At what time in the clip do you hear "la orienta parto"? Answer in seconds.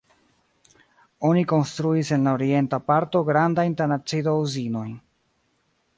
2.29-3.21